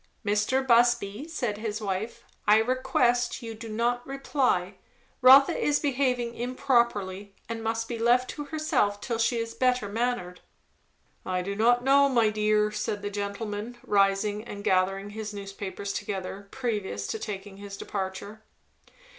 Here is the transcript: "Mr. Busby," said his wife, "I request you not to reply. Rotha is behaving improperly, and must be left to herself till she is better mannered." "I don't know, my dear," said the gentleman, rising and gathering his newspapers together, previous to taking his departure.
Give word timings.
"Mr. 0.25 0.65
Busby," 0.65 1.27
said 1.27 1.59
his 1.59 1.79
wife, 1.79 2.23
"I 2.47 2.57
request 2.57 3.43
you 3.43 3.55
not 3.69 4.03
to 4.03 4.09
reply. 4.09 4.77
Rotha 5.21 5.55
is 5.55 5.77
behaving 5.77 6.33
improperly, 6.33 7.35
and 7.47 7.63
must 7.63 7.87
be 7.87 7.99
left 7.99 8.27
to 8.31 8.45
herself 8.45 8.99
till 8.99 9.19
she 9.19 9.37
is 9.37 9.53
better 9.53 9.87
mannered." 9.87 10.41
"I 11.23 11.43
don't 11.43 11.83
know, 11.83 12.09
my 12.09 12.31
dear," 12.31 12.71
said 12.71 13.03
the 13.03 13.11
gentleman, 13.11 13.77
rising 13.83 14.43
and 14.43 14.63
gathering 14.63 15.11
his 15.11 15.35
newspapers 15.35 15.93
together, 15.93 16.47
previous 16.49 17.05
to 17.05 17.19
taking 17.19 17.57
his 17.57 17.77
departure. 17.77 18.41